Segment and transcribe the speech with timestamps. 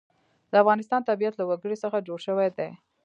[0.51, 2.69] د افغانستان طبیعت له وګړي څخه جوړ شوی دی.